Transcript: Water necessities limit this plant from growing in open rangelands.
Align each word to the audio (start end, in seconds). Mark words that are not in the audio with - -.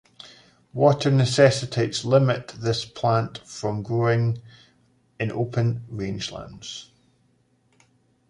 Water 0.73 1.11
necessities 1.11 2.03
limit 2.03 2.47
this 2.59 2.85
plant 2.85 3.37
from 3.47 3.83
growing 3.83 4.41
in 5.19 5.31
open 5.31 5.85
rangelands. 5.91 6.87